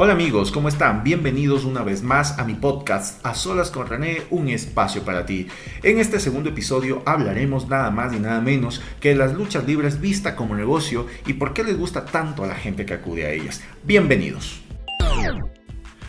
[0.00, 1.02] Hola amigos, ¿cómo están?
[1.02, 5.48] Bienvenidos una vez más a mi podcast A Solas con René, un espacio para ti.
[5.82, 10.00] En este segundo episodio hablaremos nada más y nada menos que de las luchas libres
[10.00, 13.32] vista como negocio y por qué les gusta tanto a la gente que acude a
[13.32, 13.60] ellas.
[13.82, 14.60] Bienvenidos.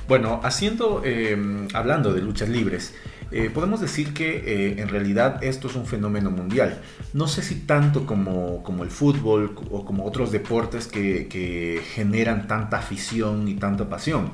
[0.08, 1.36] Bueno, haciendo, eh,
[1.74, 2.94] hablando de luchas libres,
[3.32, 6.82] eh, podemos decir que eh, en realidad esto es un fenómeno mundial.
[7.14, 12.78] No sé si tanto como, como el fútbol o como otros deportes que, generan tanta
[12.78, 14.32] afición y tanta pasión.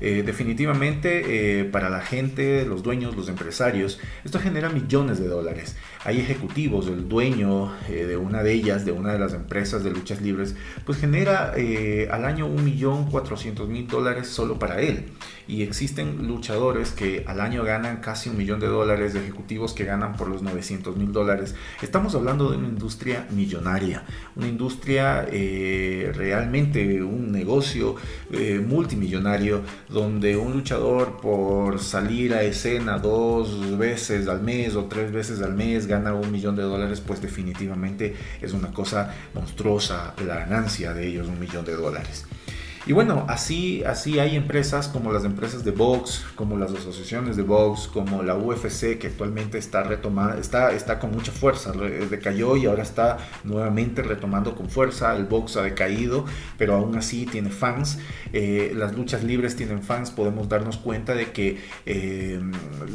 [0.00, 5.76] Eh, definitivamente para la gente, los dueños, los empresarios, esto genera millones de dólares.
[6.04, 9.90] Hay ejecutivos, el dueño eh, de una de ellas, de una de las empresas de
[9.90, 11.54] luchas libres, pues genera
[12.10, 15.04] al año un millón cuatrocientos mil dólares solo para él.
[15.46, 19.84] Y existen luchadores que al año ganan casi un millón de dólares, de ejecutivos que
[19.84, 21.54] ganan por los 900 mil dólares.
[21.82, 24.04] Estamos hablando de una industria millonaria,
[24.36, 27.96] una industria realmente un negocio
[28.66, 35.40] multimillonario donde un luchador por salir a escena dos veces al mes o tres veces
[35.42, 40.94] al mes gana un millón de dólares, pues definitivamente es una cosa monstruosa la ganancia
[40.94, 42.24] de ellos, un millón de dólares.
[42.84, 47.44] Y bueno, así, así hay empresas como las empresas de box, como las asociaciones de
[47.44, 52.66] box, como la UFC que actualmente está retomada, está, está con mucha fuerza, decayó y
[52.66, 56.24] ahora está nuevamente retomando con fuerza, el box ha decaído,
[56.58, 58.00] pero aún así tiene fans,
[58.32, 62.40] eh, las luchas libres tienen fans, podemos darnos cuenta de que eh,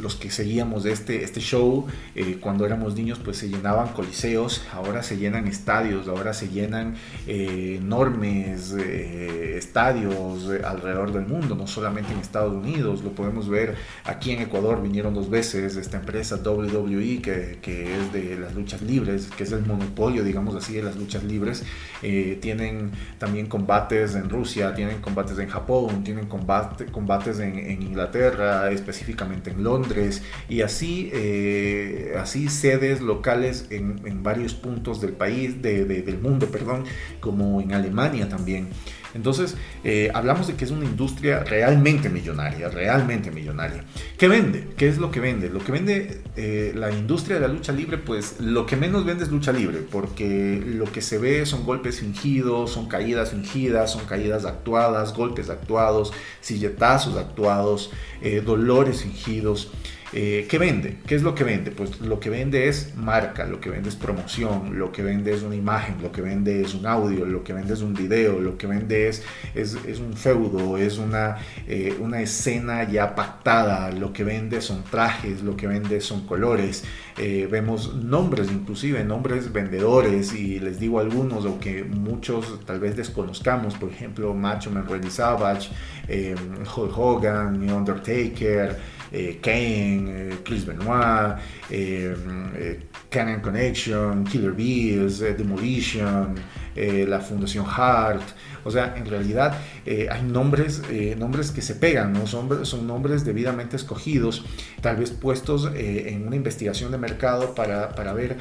[0.02, 5.02] los que seguíamos este, este show eh, cuando éramos niños pues se llenaban coliseos, ahora
[5.02, 12.18] se llenan estadios, ahora se llenan enormes estadios, estadios alrededor del mundo, no solamente en
[12.18, 13.76] Estados Unidos, lo podemos ver
[14.06, 18.82] aquí en Ecuador, vinieron dos veces esta empresa WWE, que, que es de las luchas
[18.82, 21.64] libres, que es el monopolio, digamos así, de las luchas libres,
[22.02, 27.84] eh, tienen también combates en Rusia, tienen combates en Japón, tienen combate, combates en, en,
[27.84, 35.14] Inglaterra, específicamente en Londres, y así, eh, así sedes locales en, en, varios puntos del
[35.14, 36.86] país, de, de, del mundo, perdón,
[37.20, 38.70] como en Alemania también.
[39.14, 43.84] Entonces, eh, hablamos de que es una industria realmente millonaria, realmente millonaria.
[44.18, 44.68] ¿Qué vende?
[44.78, 45.50] ¿Qué es lo que vende?
[45.50, 49.24] Lo que vende eh, la industria de la lucha libre, pues lo que menos vende
[49.24, 54.06] es lucha libre, porque lo que se ve son golpes fingidos, son caídas fingidas, son
[54.06, 57.92] caídas actuadas, golpes actuados, silletazos actuados,
[58.22, 59.72] eh, dolores fingidos.
[60.14, 60.98] Eh, ¿Qué vende?
[61.06, 61.72] ¿Qué es lo que vende?
[61.72, 65.42] Pues lo que vende es marca, lo que vende es promoción, lo que vende es
[65.42, 68.58] una imagen, lo que vende es un audio, lo que vende es un video, lo
[68.58, 69.24] que vende es,
[69.54, 75.42] es, un feudo, es una, eh, una escena ya pactada, lo que vende son trajes,
[75.42, 76.86] lo que vende son colores,
[77.18, 82.96] eh, vemos nombres inclusive, nombres vendedores y les digo algunos o que muchos tal vez
[82.96, 85.70] desconozcamos, por ejemplo Macho Man Randy Savage,
[86.08, 88.78] Hulk Hogan, Undertaker,
[89.12, 91.38] eh, Kane, eh, Chris Benoit,
[91.70, 92.80] eh,
[93.10, 96.36] Canon Connection, Killer Bees, Demolition,
[96.76, 98.22] la Fundación Hart.
[98.64, 100.84] O sea, en realidad hay nombres,
[101.18, 102.28] nombres que se pegan, ¿no?
[102.28, 104.46] son, nombres debidamente escogidos,
[104.82, 108.36] tal vez puestos en una investigación de mercado para, para ver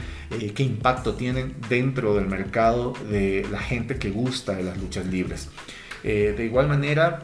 [0.54, 5.48] qué impacto tienen dentro del mercado de la gente que gusta de las luchas libres.
[6.02, 7.22] de igual manera,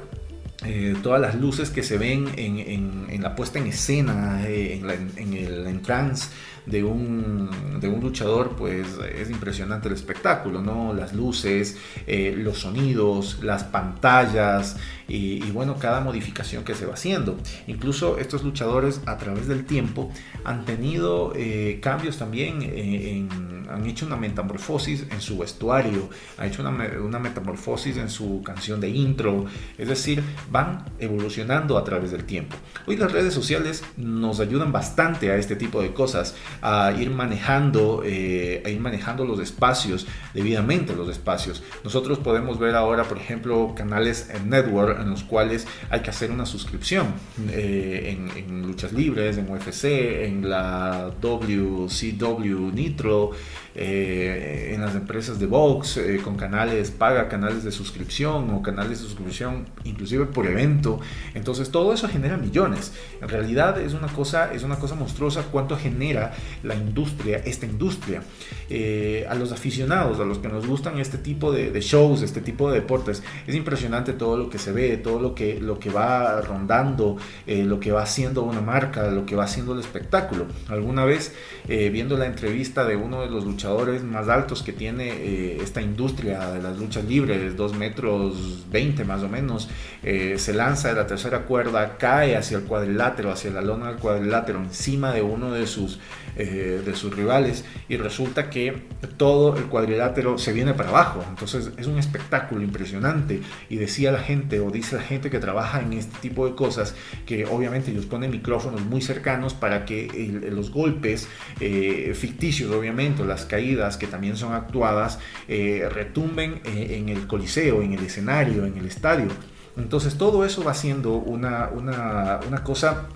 [0.64, 4.80] eh, todas las luces que se ven en, la puesta en escena, eh,
[5.16, 6.30] en, el entrance
[6.66, 8.86] de un, de un, luchador, pues
[9.16, 10.92] es impresionante el espectáculo, ¿no?
[10.92, 14.76] Las luces, eh, los sonidos, las pantallas
[15.08, 17.36] y, bueno, cada modificación que se va haciendo.
[17.66, 20.12] Incluso estos luchadores a través del tiempo
[20.44, 21.32] han tenido
[21.80, 23.41] cambios también,
[23.72, 28.88] han hecho una metamorfosis en su vestuario, han hecho una, metamorfosis en su canción de
[28.91, 29.47] intro,
[29.78, 32.56] es decir, van evolucionando a través del tiempo.
[32.87, 38.03] Hoy las redes sociales nos ayudan bastante a este tipo de cosas, a ir manejando,
[38.05, 41.62] eh, a ir manejando los espacios, debidamente los espacios.
[41.84, 46.30] Nosotros podemos ver ahora, por ejemplo, canales en network en los cuales hay que hacer
[46.30, 47.15] una suscripción
[47.51, 49.84] eh, en, luchas libres, en UFC,
[50.25, 53.30] en la WCW Nitro,
[53.74, 59.09] eh, en las empresas de box, con canales paga, canales de suscripción o canales de
[59.09, 61.00] suscripción inclusive por evento.
[61.34, 62.92] Entonces todo eso genera millones.
[63.20, 66.32] En realidad es una cosa, es una cosa monstruosa cuánto genera
[66.62, 68.22] la industria, esta industria.
[68.70, 72.70] Eh, a los aficionados, a los que nos gustan este tipo de, shows, este tipo
[72.70, 76.41] de deportes, es impresionante todo lo que se ve, todo lo que, lo que va
[76.41, 77.16] rondando,
[77.47, 80.47] eh, lo que va haciendo una marca, lo que va haciendo el espectáculo.
[80.68, 81.34] Alguna vez,
[81.68, 86.51] eh, viendo la entrevista de uno de los luchadores más altos que tiene esta industria
[86.51, 89.69] de las luchas libres, 2 metros 20 más o menos,
[90.03, 94.59] se lanza de la tercera cuerda, cae hacia el cuadrilátero, hacia la lona del cuadrilátero,
[94.59, 96.01] encima de uno de sus,
[96.37, 98.83] de sus rivales, y resulta que
[99.16, 101.25] todo el cuadrilátero se viene para abajo.
[101.28, 103.41] Entonces es un espectáculo impresionante.
[103.69, 106.95] Y decía la gente, o dice la gente que trabaja en este tipo de cosas,
[107.27, 111.28] que obviamente ellos ponen micrófonos muy cercanos para que los golpes
[111.60, 115.18] eh, ficticios, obviamente, las caídas que también son actuadas,
[115.48, 119.28] eh, retumben eh, en el coliseo, en el escenario, en el estadio.
[119.76, 123.08] Entonces todo eso va siendo una, una, una cosa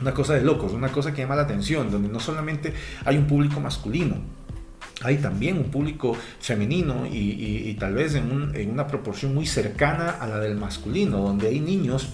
[0.00, 2.74] una cosa de locos, una cosa que llama la atención, donde no solamente
[3.04, 4.16] hay un público masculino,
[5.02, 10.26] hay también un público femenino y, tal vez en, en, una proporción muy cercana a
[10.26, 12.08] la del masculino, donde hay niños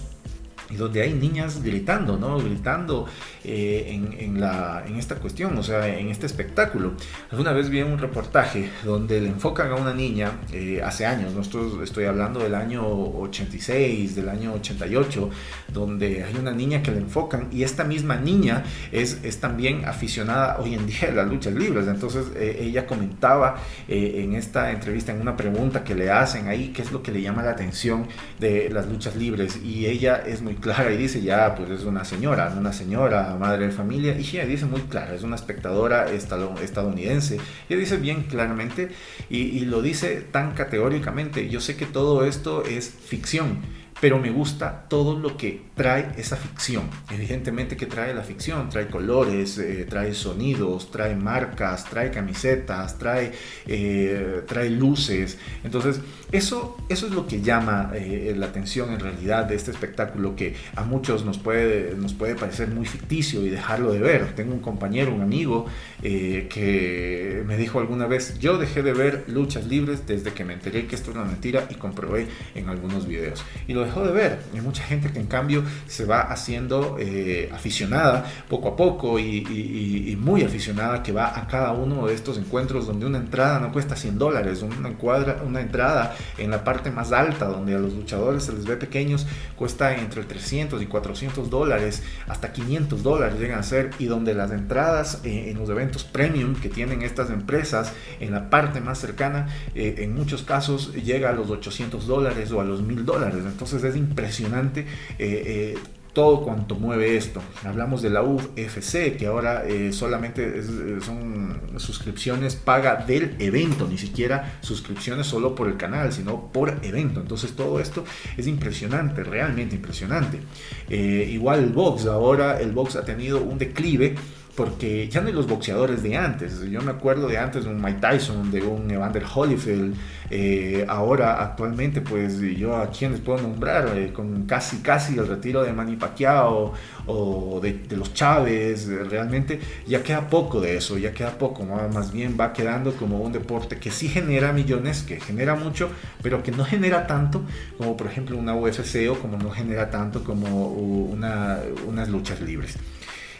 [0.71, 2.37] y donde hay niñas gritando, ¿no?
[2.39, 3.07] Gritando
[3.43, 6.93] eh, en, en, la, en esta cuestión, o sea, en este espectáculo.
[7.29, 11.41] Alguna vez vi un reportaje donde le enfocan a una niña eh, hace años, ¿no?
[11.83, 15.29] estoy hablando del año 86, del año 88,
[15.73, 20.59] donde hay una niña que le enfocan y esta misma niña es, es también aficionada
[20.59, 21.87] hoy en día a las luchas libres.
[21.87, 23.57] Entonces eh, ella comentaba
[23.87, 27.21] en esta entrevista, en una pregunta que le hacen ahí, qué es lo que le
[27.21, 28.07] llama la atención
[28.39, 32.05] de las luchas libres y ella es muy clara y dice, ya, pues es una
[32.05, 37.39] señora, una señora, madre de familia, y ella dice muy clara, es una espectadora estadounidense.
[37.67, 38.89] Ella dice bien claramente
[39.29, 43.59] y, y lo dice tan categóricamente, yo sé que todo esto es ficción
[44.01, 46.85] pero me gusta todo lo que trae esa ficción.
[47.11, 53.31] Evidentemente que trae la ficción, trae colores, eh, trae sonidos, trae marcas, trae camisetas, trae,
[53.67, 55.37] eh, trae luces.
[55.63, 56.01] Entonces,
[56.31, 60.55] eso, eso es lo que llama eh, la atención en realidad de este espectáculo que
[60.75, 64.33] a muchos nos puede, nos puede parecer muy ficticio y dejarlo de ver.
[64.33, 65.67] Tengo un compañero, un amigo,
[66.01, 70.87] que me dijo alguna vez, yo dejé de ver luchas libres desde que me enteré
[70.87, 72.25] que esto es una mentira y comprobé
[72.55, 73.43] en algunos videos.
[73.67, 74.39] Y dejó de ver.
[74.53, 80.17] Hay mucha gente que en cambio se va haciendo eh, aficionada poco a poco y,
[80.21, 83.95] muy aficionada que va a cada uno de estos encuentros donde una entrada no cuesta
[83.95, 88.43] 100 dólares, una, encuadra, una entrada en la parte más alta donde a los luchadores
[88.43, 93.63] se les ve pequeños cuesta entre 300 y 400 dólares hasta 500 dólares llegan a
[93.63, 98.31] ser y donde las entradas eh, en los eventos premium que tienen estas empresas en
[98.31, 102.63] la parte más cercana eh, en muchos casos llega a los 800 dólares o a
[102.63, 104.85] los 1000 dólares entonces es impresionante eh,
[105.19, 105.77] eh,
[106.13, 107.41] todo cuanto mueve esto.
[107.63, 110.61] Hablamos de la UFC, que ahora eh, solamente
[111.01, 117.21] son suscripciones paga del evento, ni siquiera suscripciones solo por el canal, sino por evento.
[117.21, 118.03] Entonces todo esto
[118.35, 120.41] es impresionante, realmente impresionante.
[120.89, 124.15] igual el box, ahora el box ha tenido un declive
[124.55, 126.61] porque ya no hay los boxeadores de antes.
[126.69, 129.95] Yo me acuerdo de antes de un Mike Tyson, de un Evander Holyfield.
[130.29, 135.63] Eh, ahora, actualmente, pues yo a quienes puedo nombrar, eh, con casi casi el retiro
[135.63, 136.73] de Manny Pacquiao
[137.05, 142.37] o de, los Chávez, realmente ya queda poco de eso, ya queda poco, más bien
[142.39, 145.89] va quedando como un deporte que sí genera millones, que genera mucho,
[146.21, 147.43] pero que no genera tanto
[147.77, 152.77] como por ejemplo una UFC o como no genera tanto como una, unas luchas libres.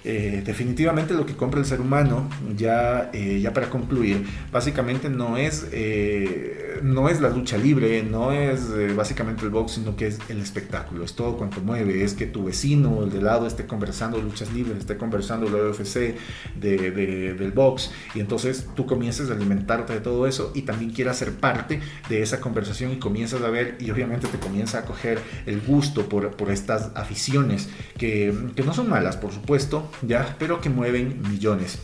[0.03, 2.27] Eh, definitivamente lo que compra el ser humano,
[2.57, 8.31] ya, eh, ya para concluir, básicamente no es, eh, no es la lucha libre, no
[8.31, 12.25] es básicamente el box, sino que es el espectáculo, es todo cuanto mueve, es que
[12.25, 16.15] tu vecino, el de lado, esté conversando luchas libres, esté conversando la UFC,
[16.59, 21.17] de, del box, y entonces tú comienzas a alimentarte de todo eso y también quieras
[21.17, 25.19] ser parte de esa conversación y comienzas a ver y obviamente te comienza a coger
[25.45, 30.35] el gusto por, por estas aficiones que, que no son malas, por supuesto, ¿ya?
[30.39, 31.79] pero que mueven millones.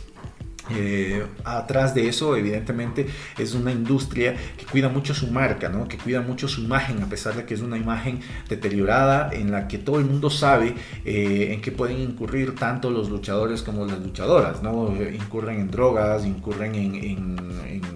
[0.70, 3.06] Eh, atrás de eso, evidentemente,
[3.38, 5.88] es una industria que cuida mucho su marca, ¿no?
[5.88, 9.68] que cuida mucho su imagen, a pesar de que es una imagen deteriorada en la
[9.68, 14.00] que todo el mundo sabe eh, en que pueden incurrir tanto los luchadores como las
[14.00, 14.62] luchadoras.
[14.62, 14.94] ¿no?
[15.12, 17.36] incurren en drogas, incurren en,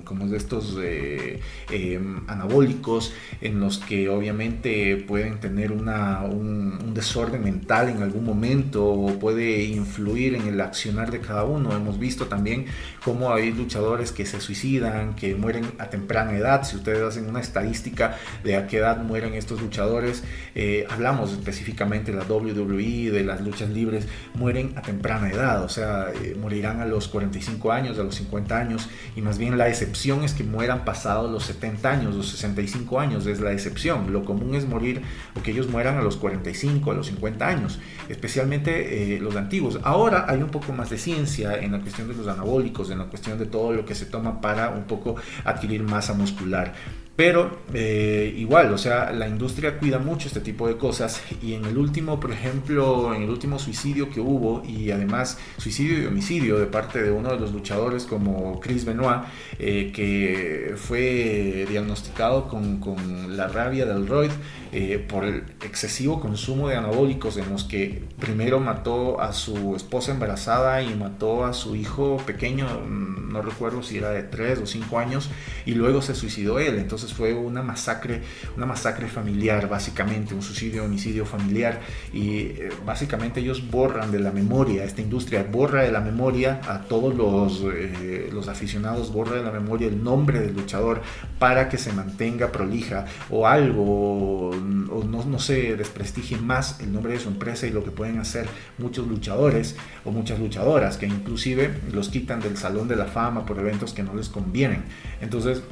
[0.04, 6.94] como de estos eh, em, anabólicos, en los que obviamente pueden tener una, un, un
[6.94, 11.74] desorden mental en algún momento o puede influir en el accionar de cada uno.
[11.74, 12.62] Hemos visto también
[13.04, 16.64] cómo hay luchadores que se suicidan, que mueren a temprana edad.
[16.64, 22.12] Si ustedes hacen una estadística de a qué edad mueren estos luchadores, eh, hablamos específicamente
[22.12, 26.81] de la WWE, de las luchas libres, mueren a temprana edad, o sea, eh, morirán
[26.81, 30.45] a los 45 años, a los 50 años, y más bien la excepción es que
[30.45, 34.12] mueran pasados los 70 años, los 65 años, es la excepción.
[34.12, 35.02] Lo común es morir
[35.35, 39.81] o que ellos mueran a los 45, a los 50 años, especialmente eh, los antiguos.
[39.83, 43.06] Ahora hay un poco más de ciencia en la cuestión de los anabólicos, en la
[43.06, 46.75] cuestión de todo lo que se toma para un poco adquirir masa muscular.
[47.14, 51.66] Pero eh, igual, o sea, la industria cuida mucho este tipo de cosas y en
[51.66, 56.59] el último, por ejemplo, en el último suicidio que hubo y además suicidio y homicidio
[56.59, 59.25] de parte de uno de los luchadores como Chris Benoit,
[59.59, 64.31] eh, que fue diagnosticado con, con la rabia del roid
[64.75, 70.12] eh, por el excesivo consumo de anabólicos en los que primero mató a su esposa
[70.12, 74.66] embarazada y mató a su hijo pequeño, mm, no recuerdo si era de 3 o
[74.66, 75.28] 5 años,
[75.66, 76.78] y luego se suicidó él.
[76.78, 78.23] Entonces fue una masacre,
[78.56, 81.80] una masacre familiar, básicamente, un suicidio, homicidio familiar,
[82.12, 86.82] y eh, básicamente ellos borran de la memoria, esta industria borra de la memoria a
[86.82, 91.02] todos los, eh, los aficionados, borra de la memoria el nombre del luchador
[91.38, 97.14] para que se mantenga prolija o algo o no, no se desprestigie más el nombre
[97.14, 98.47] de su empresa y lo que pueden hacer
[98.78, 103.59] muchos luchadores o muchas luchadoras que inclusive los quitan del salón de la fama por
[103.59, 104.85] eventos que no les convienen.
[105.21, 105.62] Entonces,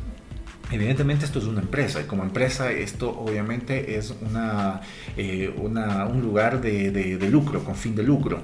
[0.72, 4.80] Evidentemente esto es una empresa y como empresa esto obviamente es una,
[5.16, 8.42] eh, un lugar de lucro, con fin de lucro.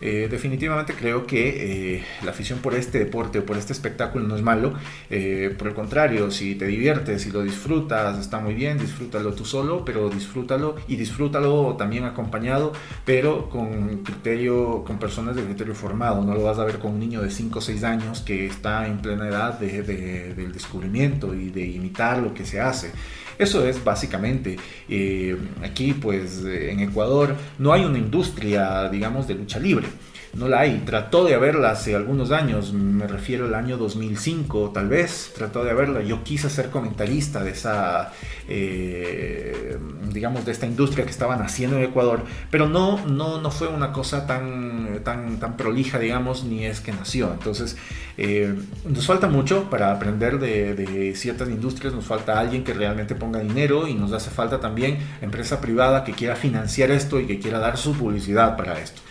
[0.00, 4.36] Eh, definitivamente creo que eh, la afición por este deporte o por este espectáculo no
[4.36, 4.74] es malo.
[5.10, 9.44] Eh, por el contrario, si te diviertes y lo disfrutas, está muy bien, disfrútalo tú
[9.44, 12.72] solo, pero disfrútalo y disfrútalo también acompañado,
[13.04, 16.22] pero con criterio, con personas de criterio formado.
[16.22, 18.86] No lo vas a ver con un niño de 5 o 6 años que está
[18.86, 22.92] en plena edad del descubrimiento y de imitar lo que se hace.
[23.38, 24.56] Eso es básicamente,
[24.88, 29.86] eh, aquí pues en Ecuador no hay una industria, digamos, de lucha libre
[30.34, 30.82] no la hay.
[30.84, 35.70] Trató de haberla hace algunos años, me refiero al año 2005 tal vez, trató de
[35.70, 36.02] haberla.
[36.02, 38.12] Yo quise ser comentarista de esa,
[38.48, 39.78] eh,
[40.12, 43.92] digamos, de esta industria que estaban haciendo en Ecuador, pero no, no, no fue una
[43.92, 47.32] cosa tan, tan, tan prolija, digamos, ni es que nació.
[47.32, 47.76] Entonces,
[48.18, 48.54] eh,
[48.84, 53.40] nos falta mucho para aprender de, de ciertas industrias, nos falta alguien que realmente ponga
[53.40, 57.58] dinero y nos hace falta también empresa privada que quiera financiar esto y que quiera
[57.58, 59.02] dar su publicidad para esto.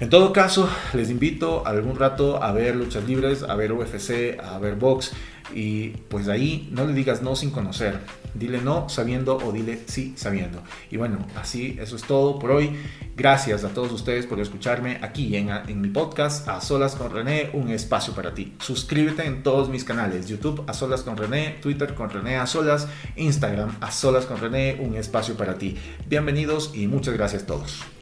[0.00, 4.56] En todo caso, les invito algún rato a ver luchas libres, a ver UFC, a
[4.60, 5.12] ver box
[5.52, 7.98] y pues ahí no le digas no sin conocer.
[8.32, 10.62] Dile no sabiendo o dile sí sabiendo.
[10.92, 12.76] Y bueno, así eso es todo por hoy.
[13.16, 17.50] Gracias a todos ustedes por escucharme aquí en, en mi podcast A Solas con René,
[17.52, 18.54] un espacio para ti.
[18.60, 22.86] Suscríbete en todos mis canales, YouTube A Solas con René, Twitter con René A Solas,
[23.16, 25.76] Instagram A Solas con René, un espacio para ti.
[26.06, 27.97] Bienvenidos y muchas gracias a todos.